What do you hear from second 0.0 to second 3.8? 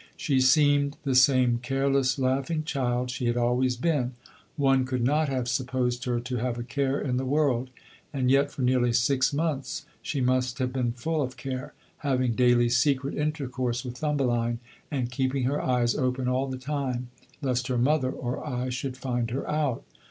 She seemed the same careless, laughing child she had always